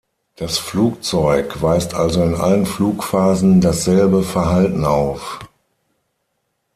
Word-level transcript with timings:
Das 0.35 0.57
Flugzeug 0.57 1.61
weist 1.61 1.93
also 1.93 2.23
in 2.23 2.33
allen 2.33 2.65
Flugphasen 2.65 3.61
dasselbe 3.61 4.23
Verhalten 4.23 4.83
auf. 4.83 5.37